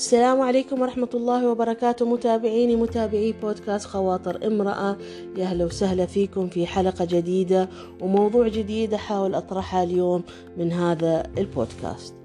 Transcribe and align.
السلام 0.00 0.40
عليكم 0.40 0.80
ورحمة 0.80 1.08
الله 1.14 1.48
وبركاته. 1.48 2.06
متابعيني 2.06 2.76
متابعي 2.76 3.32
بودكاست 3.32 3.86
خواطر 3.86 4.46
امرأة. 4.46 4.96
يا 5.36 5.44
أهلا 5.44 5.64
وسهلا 5.64 6.06
فيكم 6.06 6.48
في 6.48 6.66
حلقة 6.66 7.04
جديدة 7.04 7.68
وموضوع 8.00 8.48
جديد 8.48 8.94
أحاول 8.94 9.34
أطرحها 9.34 9.82
اليوم 9.82 10.22
من 10.56 10.72
هذا 10.72 11.22
البودكاست. 11.38 12.19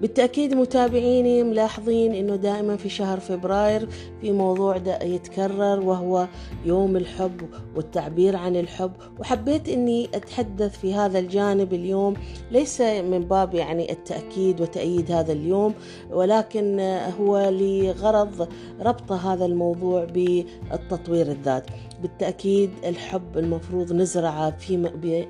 بالتأكيد 0.00 0.54
متابعيني 0.54 1.42
ملاحظين 1.42 2.14
أنه 2.14 2.36
دائما 2.36 2.76
في 2.76 2.88
شهر 2.88 3.20
فبراير 3.20 3.88
في 4.20 4.32
موضوع 4.32 4.76
يتكرر 5.02 5.80
وهو 5.80 6.28
يوم 6.64 6.96
الحب 6.96 7.40
والتعبير 7.76 8.36
عن 8.36 8.56
الحب. 8.56 8.92
وحبيت 9.20 9.68
أني 9.68 10.08
أتحدث 10.14 10.78
في 10.78 10.94
هذا 10.94 11.18
الجانب 11.18 11.74
اليوم 11.74 12.14
ليس 12.50 12.80
من 12.80 13.20
باب 13.20 13.54
يعني 13.54 13.92
التأكيد 13.92 14.60
وتأييد 14.60 15.12
هذا 15.12 15.32
اليوم 15.32 15.74
ولكن 16.10 16.80
هو 17.20 17.48
لغرض 17.52 18.48
ربط 18.80 19.12
هذا 19.12 19.44
الموضوع 19.44 20.04
بالتطوير 20.04 21.26
الذات. 21.26 21.66
بالتأكيد 22.02 22.70
الحب 22.84 23.38
المفروض 23.38 23.92
نزرعه 23.92 24.58
في 24.58 24.76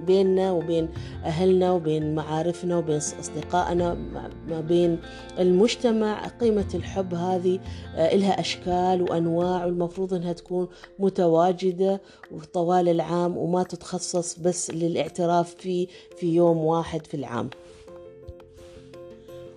بيننا 0.07 0.53
وبين 0.53 0.89
أهلنا 1.25 1.73
وبين 1.73 2.15
معارفنا 2.15 2.79
وبين 2.79 2.97
أصدقائنا 2.97 3.95
ما 4.49 4.61
بين 4.61 4.99
المجتمع. 5.39 6.27
قيمة 6.27 6.69
الحب 6.75 7.15
هذه 7.15 7.61
لها 7.97 8.41
أشكال 8.41 9.03
وأنواع 9.03 9.65
والمفروض 9.65 10.15
أنها 10.15 10.33
تكون 10.33 10.69
متواجدة 10.99 12.01
طوال 12.53 12.89
العام 12.89 13.37
وما 13.37 13.63
تتخصص 13.63 14.39
بس 14.39 14.71
للاعتراف 14.71 15.55
فيه 15.55 15.87
في 16.17 16.35
يوم 16.35 16.59
واحد 16.59 17.07
في 17.07 17.15
العام. 17.15 17.51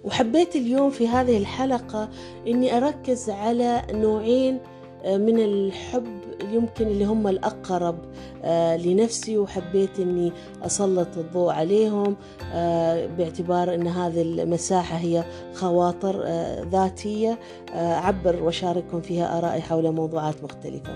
وحبيت 0.04 0.56
اليوم 0.56 0.90
في 0.90 1.08
هذه 1.08 1.38
الحلقة 1.38 2.10
أني 2.48 2.78
أركز 2.78 3.30
على 3.30 3.82
نوعين 3.92 4.60
من 5.06 5.40
الحب 5.40 6.06
يمكن 6.54 6.88
اللي 6.88 7.06
هم 7.06 7.28
الأقرب 7.28 7.96
آه 8.44 8.78
لنفسي 8.78 9.38
وحبيت 9.38 10.00
أني 10.00 10.32
أسلط 10.66 11.18
الضوء 11.18 11.52
عليهم 11.52 12.16
آه 12.54 13.06
باعتبار 13.06 13.74
أن 13.74 13.88
هذه 13.88 14.22
المساحة 14.22 14.98
هي 14.98 15.24
خواطر 15.54 16.22
آه 16.26 16.64
ذاتية 16.72 17.40
أعبر 17.76 18.44
وأشارككم 18.44 19.02
فيها 19.02 19.38
آرائي 19.38 19.62
حول 19.62 19.92
موضوعات 19.92 20.44
مختلفة. 20.44 20.94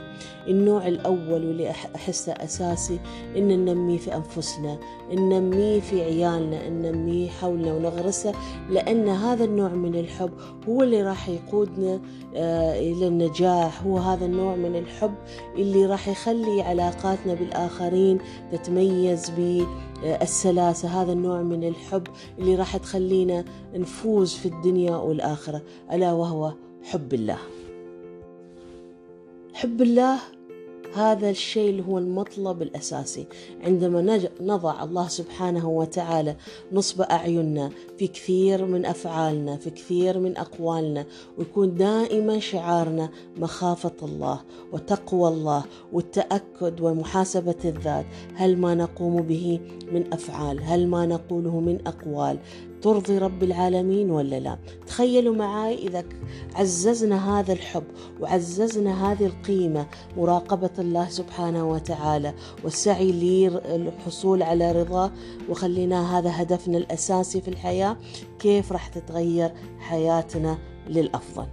النوع 0.47 0.87
الأول 0.87 1.31
واللي 1.47 1.69
أحسه 1.71 2.31
أساسي 2.31 2.99
إن 3.37 3.47
ننميه 3.47 3.97
في 3.97 4.15
أنفسنا 4.15 4.77
ننميه 5.11 5.79
في 5.79 6.01
عيالنا 6.03 6.69
ننميه 6.69 7.29
حولنا 7.29 7.73
ونغرسه 7.73 8.33
لأن 8.69 9.07
هذا 9.09 9.43
النوع 9.43 9.69
من 9.69 9.95
الحب 9.95 10.31
هو 10.69 10.83
اللي 10.83 11.01
راح 11.03 11.29
يقودنا 11.29 11.99
إلى 12.75 13.07
النجاح 13.07 13.83
هو 13.83 13.96
هذا 13.97 14.25
النوع 14.25 14.55
من 14.55 14.75
الحب 14.75 15.15
اللي 15.55 15.85
راح 15.85 16.07
يخلي 16.07 16.61
علاقاتنا 16.61 17.33
بالآخرين 17.33 18.17
تتميز 18.51 19.29
بالسلاسة. 19.29 21.01
هذا 21.01 21.13
النوع 21.13 21.41
من 21.41 21.67
الحب 21.67 22.07
اللي 22.39 22.55
راح 22.55 22.77
تخلينا 22.77 23.45
نفوز 23.73 24.33
في 24.33 24.45
الدنيا 24.45 24.95
والآخرة 24.95 25.61
ألا 25.91 26.13
وهو 26.13 26.53
حب 26.83 27.13
الله. 27.13 27.37
حب 29.53 29.81
الله 29.81 30.19
هذا 30.97 31.29
الشيء 31.29 31.69
اللي 31.69 31.83
هو 31.87 31.97
المطلب 31.97 32.61
الأساسي. 32.61 33.27
عندما 33.63 34.19
نضع 34.41 34.83
الله 34.83 35.07
سبحانه 35.07 35.69
وتعالى 35.69 36.35
نصب 36.71 37.01
أعيننا 37.01 37.69
في 37.97 38.07
كثير 38.07 38.65
من 38.65 38.85
أفعالنا 38.85 39.57
في 39.57 39.69
كثير 39.69 40.19
من 40.19 40.37
أقوالنا 40.37 41.05
ويكون 41.37 41.75
دائما 41.75 42.39
شعارنا 42.39 43.09
مخافة 43.37 43.95
الله 44.03 44.41
وتقوى 44.73 45.27
الله 45.27 45.63
والتأكد 45.93 46.81
ومحاسبة 46.81 47.55
الذات. 47.65 48.05
هل 48.35 48.57
ما 48.57 48.75
نقوم 48.75 49.21
به 49.21 49.59
من 49.91 50.13
أفعال؟ 50.13 50.63
هل 50.63 50.87
ما 50.87 51.05
نقوله 51.05 51.59
من 51.59 51.87
أقوال؟ 51.87 52.39
ترضي 52.81 53.17
رب 53.17 53.43
العالمين 53.43 54.11
ولا 54.11 54.39
لا؟ 54.39 54.57
تخيلوا 54.87 55.35
معي 55.35 55.75
إذا 55.75 56.03
عززنا 56.55 57.39
هذا 57.39 57.53
الحب 57.53 57.83
وعززنا 58.21 59.11
هذه 59.11 59.25
القيمة 59.25 59.87
مراقبة 60.17 60.69
الله 60.87 61.09
سبحانه 61.09 61.69
وتعالى. 61.69 62.33
والسعي 62.63 63.11
للحصول 63.11 64.43
على 64.43 64.71
رضاه 64.71 65.11
وخلينا 65.49 66.17
هذا 66.17 66.41
هدفنا 66.41 66.77
الأساسي 66.77 67.41
في 67.41 67.47
الحياة 67.47 67.97
كيف 68.39 68.71
راح 68.71 68.87
تتغير 68.87 69.53
حياتنا 69.79 70.57
للأفضل. 70.87 71.47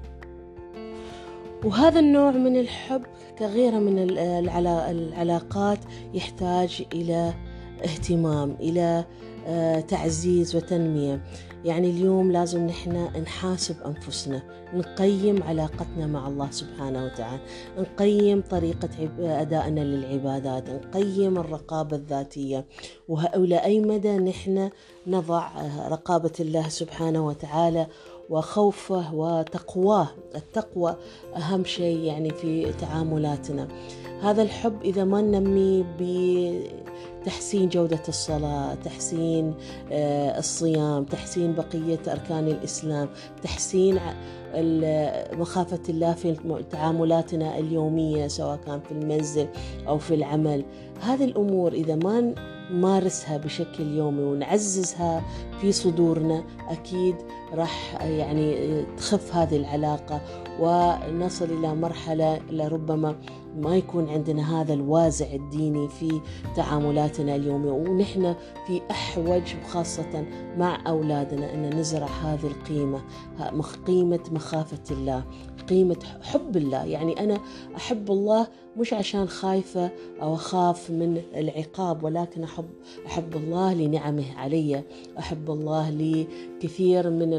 وهذا 1.64 2.00
النوع 2.00 2.30
من 2.30 2.56
الحب 2.56 3.02
كغيره 3.38 3.78
من 3.78 3.98
العلاقات 3.98 5.78
يحتاج 6.14 6.84
إلى 6.92 7.34
اهتمام 7.84 8.56
إلى 8.60 9.04
تعزيز 9.88 10.56
وتنمية. 10.56 11.24
يعني 11.64 11.90
اليوم 11.90 12.32
لازم 12.32 12.66
نحن 12.66 13.22
نحاسب 13.22 13.76
أنفسنا 13.86 14.42
نقيم 14.74 15.42
علاقتنا 15.42 16.06
مع 16.06 16.28
الله 16.28 16.50
سبحانه 16.50 17.04
وتعالى 17.04 17.40
نقيم 17.78 18.42
طريقة 18.50 18.88
أدائنا 19.18 19.80
للعبادات 19.80 20.70
نقيم 20.70 21.38
الرقابة 21.38 21.96
الذاتية. 21.96 22.64
وإلى 23.08 23.56
أي 23.56 23.80
مدى 23.80 24.16
نحن 24.16 24.70
نضع 25.06 25.48
رقابة 25.88 26.32
الله 26.40 26.68
سبحانه 26.68 27.26
وتعالى 27.26 27.86
وخوفه 28.30 29.14
وتقواه. 29.14 30.08
التقوى 30.34 30.96
أهم 31.36 31.64
شيء 31.64 31.98
يعني 31.98 32.30
في 32.30 32.72
تعاملاتنا. 32.72 33.68
هذا 34.22 34.42
الحب 34.42 34.82
إذا 34.82 35.04
ما 35.04 35.20
ننميه 35.20 35.84
تحسين 37.24 37.68
جودة 37.68 38.02
الصلاة 38.08 38.74
تحسين 38.74 39.54
الصيام 40.38 41.04
تحسين 41.04 41.54
بقية 41.54 42.00
أركان 42.08 42.48
الإسلام 42.48 43.08
تحسين 43.42 44.00
مخافة 45.32 45.80
الله 45.88 46.12
في 46.12 46.36
تعاملاتنا 46.70 47.58
اليومية 47.58 48.28
سواء 48.28 48.56
كان 48.56 48.80
في 48.80 48.92
المنزل 48.92 49.48
أو 49.88 49.98
في 49.98 50.14
العمل. 50.14 50.64
هذه 51.00 51.24
الأمور 51.24 51.72
إذا 51.72 51.96
ما 51.96 52.34
نمارسها 52.70 53.36
بشكل 53.36 53.96
يومي 53.96 54.22
ونعززها 54.22 55.24
في 55.60 55.72
صدورنا 55.72 56.44
أكيد 56.68 57.16
راح 57.54 58.02
يعني 58.02 58.82
تخف 58.96 59.34
هذه 59.34 59.56
العلاقة 59.56 60.20
ونصل 60.60 61.44
إلى 61.44 61.74
مرحلة 61.74 62.40
لربما 62.50 63.16
ما 63.56 63.76
يكون 63.76 64.08
عندنا 64.08 64.60
هذا 64.60 64.74
الوازع 64.74 65.32
الديني 65.32 65.88
في 65.88 66.20
تعاملاتنا 66.56 67.34
اليومية. 67.34 67.70
ونحن 67.70 68.34
في 68.66 68.80
أحوج 68.90 69.42
وخاصة 69.64 70.24
مع 70.58 70.78
أولادنا 70.86 71.54
أن 71.54 71.78
نزرع 71.78 72.06
هذه 72.06 72.46
القيمة 72.46 73.00
قيمة 73.86 74.20
مخافة 74.30 74.82
الله 74.90 75.24
قيمة 75.68 75.98
حب 76.22 76.56
الله. 76.56 76.84
يعني 76.84 77.20
أنا 77.24 77.40
أحب 77.76 78.10
الله 78.10 78.46
مش 78.76 78.92
عشان 78.92 79.28
خايفة 79.28 79.90
أو 80.22 80.34
أخاف 80.34 80.90
من 80.90 81.22
العقاب 81.34 82.04
ولكن 82.04 82.42
أحب 82.44 82.68
أحب 83.06 83.36
الله 83.36 83.74
لنعمه 83.74 84.34
علي. 84.36 84.82
أحب 85.18 85.50
الله 85.50 85.90
لكثير 85.90 87.10
من 87.10 87.34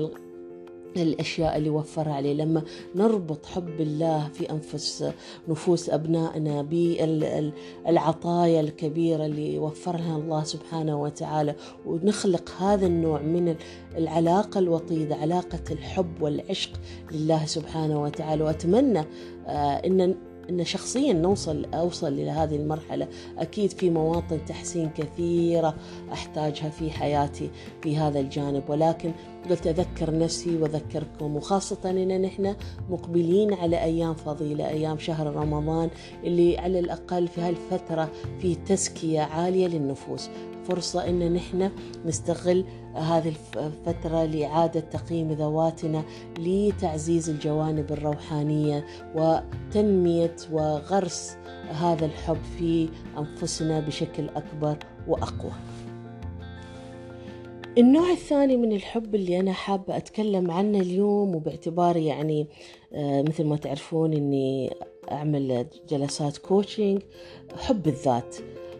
الأشياء 1.01 1.57
اللي 1.57 1.69
وفرها 1.69 2.13
عليه. 2.13 2.33
لما 2.33 2.63
نربط 2.95 3.45
حب 3.45 3.81
الله 3.81 4.29
في 4.33 4.51
أنفس 4.51 5.11
نفوس 5.47 5.89
أبنائنا 5.89 6.61
بالعطايا 6.61 8.61
الكبيرة 8.61 9.25
اللي 9.25 9.59
وفرها 9.59 10.17
الله 10.17 10.43
سبحانه 10.43 11.01
وتعالى 11.01 11.55
ونخلق 11.85 12.49
هذا 12.61 12.85
النوع 12.85 13.21
من 13.21 13.55
العلاقة 13.97 14.59
الوطيدة 14.59 15.15
علاقة 15.15 15.63
الحب 15.71 16.21
والعشق 16.21 16.71
لله 17.11 17.45
سبحانه 17.45 18.01
وتعالى. 18.01 18.43
وأتمنى 18.43 19.03
أن 19.47 20.15
إن 20.49 20.65
شخصيا 20.65 21.13
نوصل 21.13 21.65
أوصل 21.73 22.07
إلى 22.07 22.29
هذه 22.29 22.55
المرحلة. 22.55 23.07
أكيد 23.37 23.71
في 23.71 23.89
مواطن 23.89 24.45
تحسين 24.45 24.89
كثيرة 24.89 25.75
أحتاجها 26.11 26.69
في 26.69 26.91
حياتي 26.91 27.49
في 27.81 27.97
هذا 27.97 28.19
الجانب. 28.19 28.69
ولكن 28.69 29.11
قلت 29.49 29.67
اذكر 29.67 30.17
نفسي 30.17 30.57
وأذكركم. 30.57 31.35
وخاصة 31.35 31.89
إن 31.89 32.21
نحن 32.21 32.55
مقبلين 32.89 33.53
على 33.53 33.83
أيام 33.83 34.13
فضيلة 34.13 34.67
أيام 34.69 34.97
شهر 34.97 35.35
رمضان 35.35 35.89
اللي 36.23 36.57
على 36.57 36.79
الأقل 36.79 37.27
في 37.27 37.41
هالفترة 37.41 38.11
في 38.39 38.55
تزكية 38.55 39.21
عالية 39.21 39.67
للنفوس. 39.67 40.29
فرصة 40.67 41.09
إن 41.09 41.33
نحن 41.33 41.71
نستغل 42.05 42.65
هذه 42.95 43.33
الفترة 43.55 44.25
لإعادة 44.25 44.79
تقييم 44.79 45.31
ذواتنا 45.31 46.03
لتعزيز 46.39 47.29
الجوانب 47.29 47.91
الروحانية 47.91 48.85
وتنمية 49.15 50.35
وغرس 50.51 51.37
هذا 51.69 52.05
الحب 52.05 52.37
في 52.57 52.89
أنفسنا 53.17 53.79
بشكل 53.79 54.29
أكبر 54.29 54.77
وأقوى. 55.07 55.51
النوع 57.77 58.11
الثاني 58.11 58.57
من 58.57 58.71
الحب 58.71 59.15
اللي 59.15 59.39
أنا 59.39 59.53
حابة 59.53 59.97
أتكلم 59.97 60.51
عنه 60.51 60.79
اليوم 60.79 61.35
وباعتباري 61.35 62.05
يعني 62.05 62.47
آه، 62.93 63.21
مثل 63.21 63.43
ما 63.43 63.57
تعرفون 63.57 64.13
أني 64.13 64.73
أعمل 65.11 65.67
جلسات 65.89 66.37
كوتشنج 66.37 67.01
حب 67.57 67.87
الذات. 67.87 68.35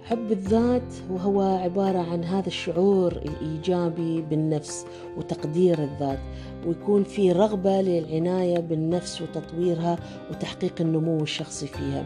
حب 0.05 0.31
الذات 0.31 0.93
وهو 1.09 1.41
عبارة 1.41 2.11
عن 2.11 2.23
هذا 2.23 2.47
الشعور 2.47 3.11
الإيجابي 3.11 4.21
بالنفس 4.21 4.85
وتقدير 5.17 5.83
الذات 5.83 6.19
ويكون 6.67 7.03
في 7.03 7.31
رغبة 7.31 7.81
للعناية 7.81 8.59
بالنفس 8.59 9.21
وتطويرها 9.21 9.97
وتحقيق 10.31 10.73
النمو 10.81 11.23
الشخصي 11.23 11.67
فيها. 11.67 12.05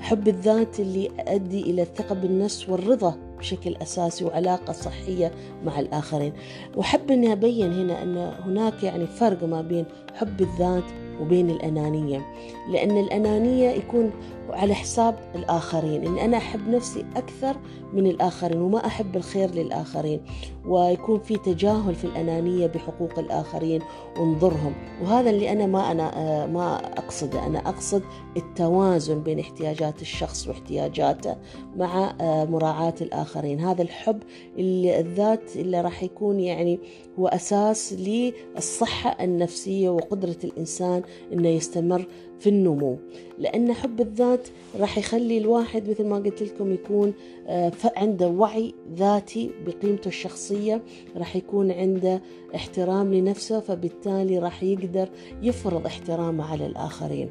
حب 0.00 0.28
الذات 0.28 0.80
اللي 0.80 1.04
يؤدي 1.04 1.60
إلى 1.60 1.82
الثقة 1.82 2.14
بالنفس 2.14 2.68
والرضا 2.68 3.16
بشكل 3.38 3.76
أساسي 3.82 4.24
وعلاقة 4.24 4.72
صحية 4.72 5.32
مع 5.64 5.80
الآخرين. 5.80 6.32
وحب 6.76 7.10
أني 7.10 7.32
أبين 7.32 7.72
هنا 7.72 8.02
أن 8.02 8.16
هناك 8.16 8.82
يعني 8.82 9.06
فرق 9.06 9.44
ما 9.44 9.62
بين 9.62 9.84
حب 10.14 10.40
الذات 10.40 10.84
وبين 11.20 11.50
الأنانية 11.50 12.26
لأن 12.72 12.98
الأنانية 12.98 13.70
يكون 13.70 14.10
على 14.50 14.74
حساب 14.74 15.18
الآخرين 15.34 16.06
إن 16.06 16.18
أنا 16.18 16.36
أحب 16.36 16.68
نفسي 16.68 17.04
أكثر 17.16 17.56
من 17.92 18.06
الآخرين 18.06 18.60
وما 18.60 18.86
أحب 18.86 19.16
الخير 19.16 19.50
للآخرين. 19.50 20.20
ويكون 20.66 21.20
في 21.20 21.36
تجاهل 21.36 21.94
في 21.94 22.04
الأنانية 22.04 22.66
بحقوق 22.66 23.18
الآخرين 23.18 23.82
ونضرهم 24.18 24.74
وهذا 25.02 25.30
اللي 25.30 25.52
أنا 25.52 25.66
ما 25.66 25.90
أنا 25.90 26.18
آه، 26.18 26.46
ما 26.46 26.76
أقصده. 26.76 27.46
أنا 27.46 27.58
أقصد 27.58 28.02
التوازن 28.36 29.22
بين 29.22 29.38
احتياجات 29.38 30.02
الشخص 30.02 30.48
واحتياجاته 30.48 31.36
مع 31.76 32.14
آه، 32.20 32.44
مراعاة 32.44 32.94
الآخرين. 33.00 33.60
هذا 33.60 33.82
الحب 33.82 34.22
الذات 34.58 35.56
اللي 35.56 35.80
راح 35.80 36.02
يكون 36.02 36.40
يعني 36.40 36.80
هو 37.18 37.28
أساس 37.28 37.92
للصحة 37.92 39.24
النفسية 39.24 39.88
وقدرة 39.88 40.36
الإنسان 40.44 41.02
أنه 41.32 41.48
يستمر 41.48 42.06
في 42.40 42.48
النمو. 42.48 42.98
لأن 43.38 43.72
حب 43.72 44.00
الذات 44.00 44.48
راح 44.80 44.98
يخلي 44.98 45.38
الواحد 45.38 45.90
مثل 45.90 46.06
ما 46.06 46.16
قلت 46.16 46.42
لكم 46.42 46.72
يكون 46.72 47.12
آه، 47.46 47.72
عنده 47.96 48.28
وعي 48.28 48.74
ذاتي 48.94 49.50
بقيمته 49.66 50.08
الشخصية 50.08 50.82
راح 51.16 51.36
يكون 51.36 51.70
عنده 51.70 52.22
احترام 52.54 53.14
لنفسه 53.14 53.60
فبالتالي 53.60 54.38
راح 54.38 54.62
يقدر 54.62 55.08
يفرض 55.42 55.86
احترامه 55.86 56.52
على 56.52 56.66
الآخرين. 56.66 57.28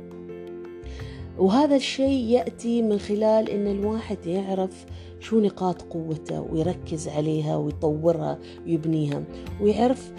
وهذا 1.37 1.75
الشيء 1.75 2.25
يأتي 2.25 2.81
من 2.81 2.99
خلال 2.99 3.49
أن 3.49 3.67
الواحد 3.67 4.25
يعرف 4.25 4.85
شو 5.19 5.39
نقاط 5.39 5.81
قوته 5.81 6.41
ويركز 6.41 7.07
عليها 7.07 7.57
ويطورها 7.57 8.39
ويبنيها 8.65 9.23
ويعرف 9.61 10.11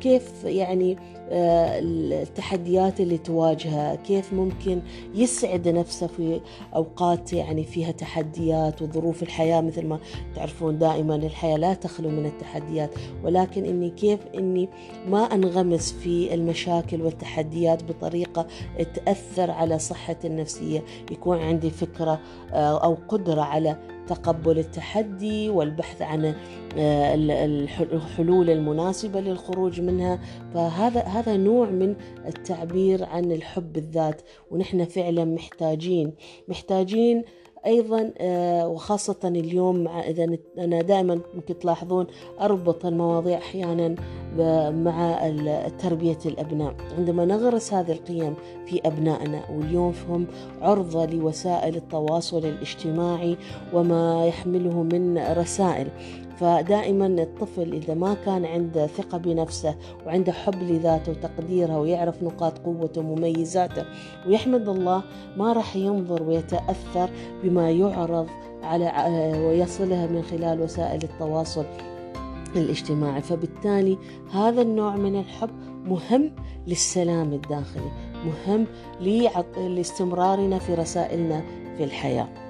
كيف 0.00 0.44
يعني 0.44 0.96
آه، 1.30 1.78
التحديات 2.22 3.00
اللي 3.00 3.18
تواجهها 3.18 3.94
كيف 3.94 4.32
ممكن 4.32 4.82
يسعد 5.14 5.68
نفسه 5.68 6.06
في 6.06 6.40
أوقات 6.74 7.32
يعني 7.32 7.64
فيها 7.64 7.92
تحديات 7.92 8.82
وظروف 8.82 9.22
الحياة 9.22 9.60
مثل 9.60 9.86
ما 9.86 9.98
تعرفون 10.34 10.78
دائما 10.78 11.16
الحياة 11.16 11.56
لا 11.56 11.74
تخلو 11.74 12.08
من 12.08 12.26
التحديات. 12.26 12.90
ولكن 13.24 13.64
إني 13.64 13.90
كيف 13.90 14.20
إني 14.34 14.68
ما 15.08 15.18
أنغمس 15.18 15.92
في 15.92 16.34
المشاكل 16.34 17.02
والتحديات 17.02 17.84
بطريقة 17.84 18.46
تأثر 18.94 19.50
على 19.50 19.78
صحتي 19.78 20.26
النفسية. 20.26 20.84
يكون 21.10 21.38
عندي 21.38 21.70
فكرة 21.70 22.20
آه، 22.52 22.84
أو 22.84 22.96
قدرة 23.08 23.42
على 23.42 23.76
تقبل 24.06 24.58
التحدي 24.58 25.48
والبحث 25.48 26.02
عن 26.02 26.34
آه، 26.78 27.14
الحلول 27.80 28.50
المناسبة 28.50 29.20
للخروج 29.20 29.80
منها. 29.80 30.20
فهذا 30.54 31.00
هذا 31.00 31.36
نوع 31.36 31.70
من 31.70 31.96
التعبير 32.26 33.04
عن 33.04 33.32
الحب 33.32 33.76
الذات. 33.76 34.22
ونحن 34.50 34.84
فعلا 34.84 35.24
محتاجين 35.24 36.12
محتاجين 36.48 37.24
أيضا 37.66 38.12
آه، 38.18 38.68
وخاصة 38.68 39.16
اليوم 39.24 39.88
إذا 39.88 40.36
أنا 40.58 40.82
دائما 40.82 41.20
ممكن 41.34 41.58
تلاحظون 41.58 42.06
أربط 42.40 42.86
المواضيع 42.86 43.38
أحيانا 43.38 43.94
مع 44.70 45.28
تربية 45.78 46.18
الأبناء. 46.26 46.74
عندما 46.98 47.24
نغرس 47.24 47.74
هذه 47.74 47.92
القيم 47.92 48.34
في 48.66 48.80
أبنائنا 48.84 49.50
واليوم 49.50 49.94
هم 50.08 50.26
عرضة 50.60 51.06
لوسائل 51.06 51.76
التواصل 51.76 52.38
الاجتماعي 52.38 53.36
وما 53.72 54.26
يحمله 54.26 54.82
من 54.82 55.18
رسائل. 55.18 55.88
فدائما 56.40 57.06
الطفل 57.06 57.72
إذا 57.72 57.94
ما 57.94 58.14
كان 58.14 58.44
عنده 58.44 58.86
ثقة 58.86 59.18
بنفسه 59.18 59.74
وعنده 60.06 60.32
حب 60.32 60.62
لذاته 60.62 61.12
وتقديرها 61.12 61.78
ويعرف 61.78 62.22
نقاط 62.22 62.58
قوته 62.58 63.00
ومميزاته 63.00 63.84
ويحمد 64.26 64.68
الله 64.68 65.02
ما 65.36 65.52
راح 65.52 65.76
ينظر 65.76 66.22
ويتأثر 66.22 67.10
بما 67.42 67.70
يعرض 67.70 68.26
على 68.62 68.92
ويصلها 69.46 70.06
من 70.06 70.22
خلال 70.22 70.60
وسائل 70.60 71.02
التواصل 71.02 71.64
الاجتماعي. 72.56 73.22
فبالتالي 73.22 73.98
هذا 74.32 74.62
النوع 74.62 74.96
من 74.96 75.20
الحب 75.20 75.50
مهم 75.84 76.30
للسلام 76.66 77.32
الداخلي 77.32 77.90
مهم 78.24 78.66
لاستمرارنا 79.58 80.58
في 80.58 80.74
رسائلنا 80.74 81.42
في 81.76 81.84
الحياة. 81.84 82.45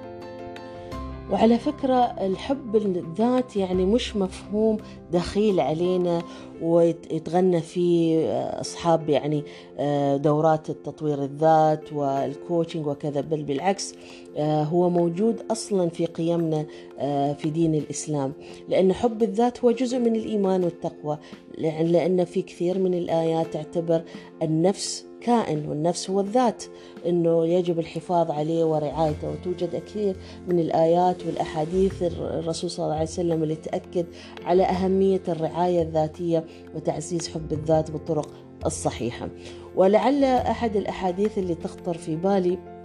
وعلى 1.31 1.57
فكرة 1.57 1.95
الحب 2.03 2.75
الذات 2.75 3.55
يعني 3.55 3.85
مش 3.85 4.15
مفهوم 4.15 4.77
دخيل 5.11 5.59
علينا 5.59 6.21
ويتغنى 6.61 7.61
فيه 7.61 8.29
أصحاب 8.39 9.09
يعني 9.09 9.43
آه، 9.77 10.17
دورات 10.17 10.69
التطوير 10.69 11.23
الذات 11.23 11.93
والكوتشنج 11.93 12.87
وكذا 12.87 13.21
بل 13.21 13.43
بالعكس 13.43 13.93
آه، 14.37 14.63
هو 14.63 14.89
موجود 14.89 15.43
أصلا 15.51 15.89
في 15.89 16.05
قيمنا 16.05 16.65
آه، 16.99 17.33
في 17.33 17.49
دين 17.49 17.75
الإسلام. 17.75 18.33
لأن 18.69 18.93
حب 18.93 19.23
الذات 19.23 19.63
هو 19.63 19.71
جزء 19.71 19.99
من 19.99 20.15
الإيمان 20.15 20.63
والتقوى 20.63 21.17
لأن 21.57 22.25
في 22.25 22.41
كثير 22.41 22.79
من 22.79 22.93
الآيات 22.93 23.53
تعتبر 23.53 24.03
النفس 24.41 25.06
كائن 25.27 25.69
والنفس 25.69 26.09
هو 26.09 26.19
الذات 26.19 26.63
إنه 27.05 27.47
يجب 27.47 27.79
الحفاظ 27.79 28.31
عليه 28.31 28.63
ورعايته. 28.63 29.29
وتوجد 29.29 29.75
كثير 29.75 30.15
من 30.47 30.59
الآيات 30.59 31.25
والأحاديث 31.25 32.03
الرسول 32.03 32.69
صلى 32.69 32.83
الله 32.85 32.95
عليه 32.95 33.05
وسلم 33.05 33.43
اللي 33.43 33.55
تأكد 33.55 34.05
على 34.45 34.63
أهمية 34.63 35.21
الرعاية 35.27 35.81
الذاتية 35.81 36.45
وتعزيز 36.75 37.27
حب 37.27 37.53
الذات 37.53 37.91
بالطرق 37.91 38.29
الصحيحة. 38.65 39.29
ولعل 39.75 40.23
أحد 40.23 40.75
الأحاديث 40.75 41.37
اللي 41.37 41.55
تخطر 41.55 41.97
في 41.97 42.15
بالي 42.15 42.76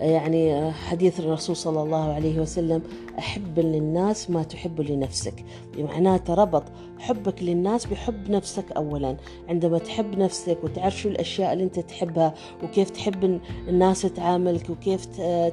يعني 0.00 0.72
حديث 0.72 1.20
الرسول 1.20 1.56
صلى 1.56 1.82
الله 1.82 2.12
عليه 2.12 2.40
وسلم 2.40 2.82
أحب 3.18 3.58
للناس 3.58 4.30
ما 4.30 4.42
تحب 4.42 4.80
لنفسك. 4.80 5.44
معناته 5.78 6.34
ربط 6.34 6.62
حبك 6.98 7.42
للناس 7.42 7.86
بحب 7.86 8.30
نفسك 8.30 8.72
أولا. 8.72 9.16
عندما 9.48 9.78
تحب 9.78 10.18
نفسك 10.18 10.58
وتعرف 10.64 10.96
شو 10.96 11.08
الأشياء 11.08 11.52
اللي 11.52 11.64
أنت 11.64 11.80
تحبها 11.80 12.34
وكيف 12.64 12.90
تحب 12.90 13.40
الناس 13.68 14.02
تعاملك 14.02 14.70
وكيف 14.70 15.06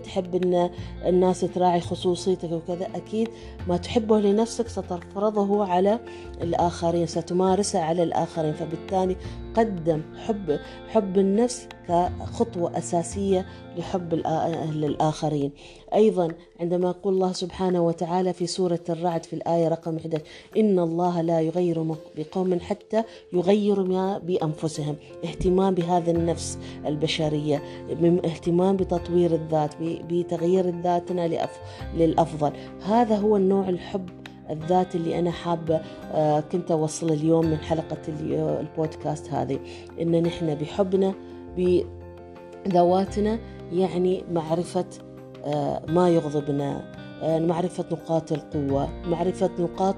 تحب 0.03 0.35
أن 0.35 0.69
الناس 1.05 1.39
تراعي 1.39 1.81
خصوصيتك 1.81 2.51
وكذا 2.51 2.87
أكيد 2.95 3.27
ما 3.67 3.77
تحبه 3.77 4.19
لنفسك 4.19 4.67
ستفرضه 4.67 5.65
على 5.65 5.99
الآخرين 6.41 7.05
ستمارسه 7.05 7.79
على 7.79 8.03
الآخرين. 8.03 8.53
فبالتالي 8.53 9.15
قدم 9.55 10.01
حب 10.27 10.59
حب 10.89 11.17
النفس 11.17 11.67
كخطوة 11.87 12.77
أساسية 12.77 13.45
لحب 13.77 14.13
الآخرين 14.13 15.51
أيضا 15.93 16.27
عندما 16.59 16.89
يقول 16.89 17.13
الله 17.13 17.31
سبحانه 17.31 17.81
وتعالى 17.81 18.33
في 18.33 18.47
سورة 18.47 18.79
الرعد 18.89 19.25
في 19.25 19.33
الآية 19.33 19.67
رقم 19.67 19.97
11 19.97 20.23
إن 20.57 20.79
الله 20.79 21.21
لا 21.21 21.41
يغير 21.41 21.95
بقوم 22.17 22.59
حتى 22.59 23.03
يغيروا 23.33 23.85
ما 23.85 24.17
بأنفسهم. 24.17 24.95
اهتمام 25.23 25.73
بهذا 25.73 26.11
النفس 26.11 26.57
البشرية 26.85 27.63
اهتمام 28.25 28.77
بتطوير 28.77 29.35
الذات 29.35 29.73
بتغيير 29.81 30.81
ذاتنا 30.81 31.49
للأفضل. 31.93 32.51
هذا 32.85 33.15
هو 33.15 33.37
النوع 33.37 33.69
الحب 33.69 34.09
الذات 34.49 34.95
اللي 34.95 35.19
أنا 35.19 35.31
حابة 35.31 35.81
آه، 36.13 36.39
كنت 36.39 36.71
أوصل 36.71 37.11
اليوم 37.11 37.45
من 37.45 37.57
حلقة 37.57 37.97
البودكاست 38.59 39.29
هذه. 39.29 39.59
إن 40.01 40.23
نحن 40.23 40.55
بحبنا 40.55 41.13
بذواتنا 42.65 43.39
يعني 43.71 44.23
معرفة 44.31 44.85
آه، 45.45 45.81
ما 45.87 46.09
يغضبنا. 46.09 46.93
معرفة 47.23 47.85
نقاط 47.91 48.31
القوة 48.31 48.89
معرفة 49.05 49.49
نقاط 49.59 49.95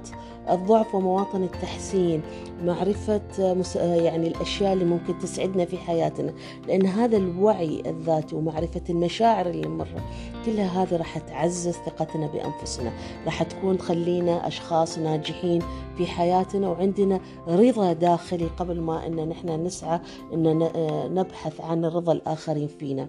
الضعف 0.49 0.95
ومواطن 0.95 1.43
التحسين 1.43 2.21
معرفة 2.63 3.21
آه، 3.39 3.95
يعني 3.95 4.27
الأشياء 4.27 4.73
اللي 4.73 4.85
ممكن 4.85 5.19
تسعدنا 5.19 5.65
في 5.65 5.77
حياتنا. 5.77 6.33
لأن 6.67 6.85
هذا 6.85 7.17
الوعي 7.17 7.83
الذاتي 7.85 8.35
ومعرفة 8.35 8.81
المشاعر 8.89 9.49
اللي 9.49 9.67
مرة 9.67 10.03
كلها 10.45 10.83
هذه 10.83 10.95
راح 10.95 11.17
تعزز 11.17 11.73
ثقتنا 11.73 12.27
بأنفسنا 12.27 12.91
راح 13.25 13.43
تكون 13.43 13.77
تخلينا 13.77 14.47
أشخاص 14.47 14.97
ناجحين 14.99 15.61
في 15.97 16.05
حياتنا 16.05 16.69
وعندنا 16.69 17.19
رضا 17.47 17.93
داخلي 17.93 18.45
قبل 18.45 18.81
ما 18.81 19.07
أن 19.07 19.29
نحن 19.29 19.65
نسعى 19.65 19.99
أن 20.33 20.69
نبحث 21.13 21.61
عن 21.61 21.85
رضا 21.85 22.11
الآخرين 22.11 22.67
فينا. 22.67 23.07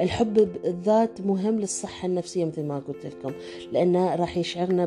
الحب 0.00 0.34
بالذات 0.34 1.20
مهم 1.20 1.60
للصحة 1.60 2.06
النفسية 2.06 2.44
مثل 2.44 2.64
ما 2.64 2.78
قلت 2.78 3.06
لكم 3.06 3.32
لأنه 3.72 4.14
راح 4.14 4.36
يشعرنا 4.36 4.84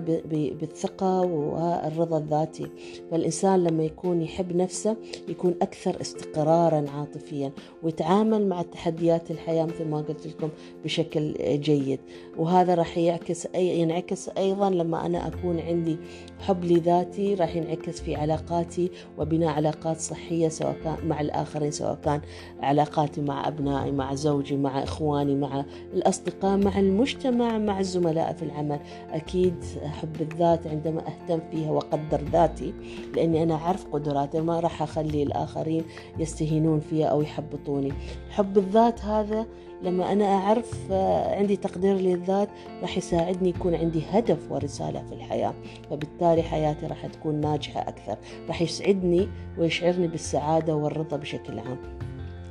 بالثقة 0.60 1.22
والرضا 1.22 2.18
الذاتي. 2.18 2.68
فالإنسان 3.12 3.64
لما 3.64 3.84
يكون 3.84 4.22
يحب 4.22 4.56
نفسه 4.56 4.96
يكون 5.28 5.56
أكثر 5.62 6.02
استقرارا 6.02 6.86
عاطفيا 6.90 7.52
ويتعامل 7.84 8.50
مع 8.50 8.62
تحديات 8.62 9.32
الحياة 9.32 9.66
مثل 9.66 9.88
ما 9.88 9.98
قلت 9.98 10.28
لكم 10.28 10.50
بشكل 10.84 11.34
جيد. 11.62 12.00
وهذا 12.38 12.76
راح 12.76 12.98
يعكس 12.98 13.48
أي 13.56 13.80
ينعكس 13.80 14.30
أيضا 14.30 14.70
لما 14.70 15.06
أنا 15.06 15.28
أكون 15.28 15.60
عندي 15.60 15.98
حب 16.40 16.66
لذاتي 16.66 17.34
راح 17.42 17.56
ينعكس 17.56 18.02
في 18.02 18.16
علاقاتي 18.16 18.92
وبناء 19.18 19.50
علاقات 19.50 20.00
صحية 20.00 20.48
سواء 20.48 20.76
كان 20.84 21.08
مع 21.08 21.22
الآخرين 21.22 21.72
سواء 21.72 21.96
كان 22.06 22.22
علاقاتي 22.62 23.22
مع 23.22 23.48
أبنائي 23.48 23.92
مع 23.92 24.16
زوجي 24.16 24.58
مع 24.58 24.84
إخواني 24.84 25.36
مع 25.36 25.66
الأصدقاء 25.94 26.58
مع 26.58 26.80
المجتمع 26.80 27.58
مع 27.58 27.80
الزملاء 27.80 28.34
في 28.34 28.44
العمل. 28.44 28.80
أكيد 29.12 29.56
حب 29.84 30.22
الذات 30.22 30.68
عندما 30.68 31.02
أهتم 31.08 31.40
فيها 31.52 31.72
وأقدر 31.72 32.22
ذاتي 32.32 32.74
لأني 33.16 33.44
أنا 33.44 33.56
أعرف 33.56 33.86
قدراتي 33.92 34.42
ما 34.42 34.60
راح 34.60 34.82
أخلي 34.82 35.24
الآخرين 35.24 35.84
يستهينون 36.20 36.80
فيها 36.80 37.08
أو 37.08 37.22
يحبطوني. 37.22 37.94
حب 38.30 38.58
الذات 38.58 39.02
هذا 39.02 39.46
لما 39.84 40.12
أنا 40.12 40.26
أعرف 40.26 40.92
آه، 40.92 41.36
عندي 41.36 41.56
تقدير 41.56 41.96
للذات 41.96 42.50
راح 42.82 42.98
يساعدني 42.98 43.50
يكون 43.50 43.76
عندي 43.76 44.04
هدف 44.12 44.52
ورسالة 44.52 45.04
في 45.10 45.16
الحياة 45.16 45.54
فبالتالي 45.90 46.44
حياتي 46.44 46.88
راح 46.88 47.06
تكون 47.06 47.31
ناجحة 47.36 47.82
أكثر. 47.82 48.18
راح 48.48 48.62
يسعدني 48.62 49.30
ويشعرني 49.58 50.08
بالسعادة 50.08 50.76
والرضا 50.76 51.18
بشكل 51.18 51.60
عام. 51.60 52.02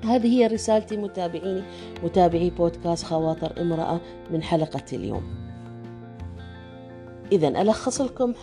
هذه 0.04 0.26
هي 0.26 0.46
رسالتي 0.46 0.96
متابعيني 0.96 1.62
متابعي 2.04 2.50
بودكاست 2.50 3.04
خواطر 3.04 3.60
امرأة 3.60 4.00
من 4.30 4.42
حلقة 4.42 4.84
اليوم. 4.92 5.40
إذا 7.32 7.48
ألخص 7.48 8.00
لكم 8.00 8.34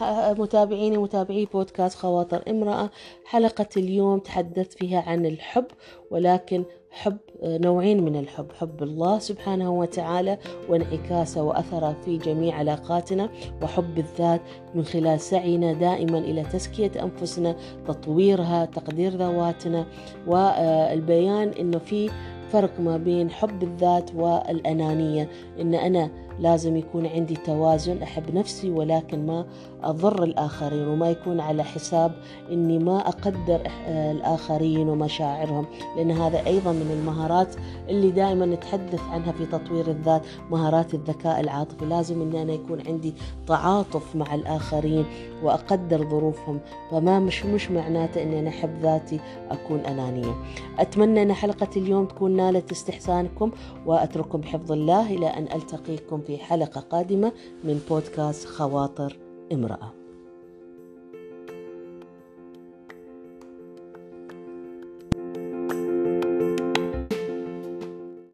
متابعيني 0.41 0.97
متابعي 0.97 1.45
بودكاست 1.45 1.97
خواطر 1.97 2.43
امرأة. 2.49 2.89
حلقة 3.25 3.67
اليوم 3.77 4.19
تحدثت 4.19 4.73
فيها 4.73 5.01
عن 5.01 5.25
الحب 5.25 5.65
ولكن 6.11 6.63
حب 6.91 7.17
نوعين 7.43 8.03
من 8.03 8.15
الحب 8.15 8.51
حب 8.51 8.83
الله 8.83 9.19
سبحانه 9.19 9.71
وتعالى 9.71 10.37
وانعكاسه 10.69 11.43
وأثره 11.43 11.95
في 12.05 12.17
جميع 12.17 12.55
علاقاتنا 12.55 13.29
وحب 13.61 13.97
الذات 13.97 14.41
من 14.75 14.83
خلال 14.83 15.19
سعينا 15.19 15.73
دائما 15.73 16.17
إلى 16.17 16.43
تزكية 16.43 16.91
أنفسنا 17.03 17.55
تطويرها 17.87 18.65
تقدير 18.65 19.11
ذواتنا 19.11 19.85
والبيان 20.27 21.47
أنه 21.49 21.77
في 21.77 22.09
فرق 22.51 22.79
ما 22.79 22.97
بين 22.97 23.29
حب 23.29 23.63
الذات 23.63 24.15
والأنانية. 24.15 25.29
إن 25.61 25.73
أنا 25.73 26.09
لازم 26.39 26.77
يكون 26.77 27.05
عندي 27.05 27.35
توازن 27.35 28.01
أحب 28.01 28.35
نفسي 28.35 28.69
ولكن 28.69 29.25
ما 29.25 29.45
أضر 29.83 30.23
الآخرين 30.23 30.87
وما 30.87 31.09
يكون 31.09 31.39
على 31.39 31.63
حساب 31.63 32.11
إني 32.51 32.79
ما 32.79 32.99
أقدر 33.07 33.61
الآخرين 33.87 34.89
ومشاعرهم 34.89 35.65
لأن 35.97 36.11
هذا 36.11 36.45
أيضا 36.47 36.71
من 36.71 36.91
المهارات 36.99 37.55
اللي 37.89 38.11
دائما 38.11 38.45
نتحدث 38.45 39.01
عنها 39.11 39.31
في 39.31 39.45
تطوير 39.45 39.87
الذات 39.87 40.21
مهارات 40.51 40.93
الذكاء 40.93 41.39
العاطفي. 41.39 41.85
لازم 41.85 42.21
إن 42.21 42.35
أنا 42.35 42.53
يكون 42.53 42.87
عندي 42.87 43.13
تعاطف 43.47 44.15
مع 44.15 44.35
الآخرين 44.35 45.05
وأقدر 45.43 46.09
ظروفهم. 46.09 46.59
فما 46.91 47.19
مش 47.19 47.45
مش 47.45 47.71
معناته 47.71 48.23
إني 48.23 48.39
أنا 48.39 48.49
أحب 48.49 48.81
ذاتي 48.81 49.19
أكون 49.51 49.79
أنانية. 49.79 50.35
أتمنى 50.79 51.21
أن 51.21 51.33
حلقة 51.33 51.69
اليوم 51.77 52.05
تكون 52.05 52.35
نالت 52.35 52.71
استحسانكم 52.71 53.51
وأترككم 53.85 54.41
بحفظ 54.41 54.71
الله 54.71 55.13
إلى 55.15 55.27
أن 55.27 55.43
ألتقيكم 55.43 56.21
في 56.27 56.37
حلقة 56.37 56.81
قادمة 56.81 57.31
من 57.63 57.81
بودكاست 57.89 58.47
خواطر 58.47 59.17
امرأة. 59.53 59.96